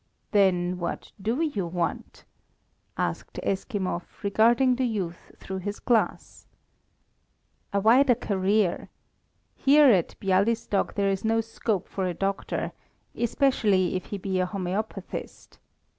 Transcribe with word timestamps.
"Then 0.31 0.79
what 0.79 1.11
do 1.21 1.43
you 1.43 1.67
want?" 1.67 2.25
asked 2.97 3.39
Eskimov, 3.43 4.23
regarding 4.23 4.75
the 4.77 4.87
youth 4.87 5.31
through 5.37 5.59
his 5.59 5.79
glass. 5.79 6.47
"A 7.71 7.79
wider 7.79 8.15
career. 8.15 8.89
Here 9.53 9.91
at 9.91 10.19
Bialystok 10.19 10.95
there 10.95 11.11
is 11.11 11.23
no 11.23 11.39
scope 11.39 11.87
for 11.87 12.07
a 12.07 12.15
doctor, 12.15 12.71
especially 13.13 13.95
if 13.95 14.05
he 14.05 14.17
be 14.17 14.39
a 14.39 14.47
homœopathist. 14.47 15.59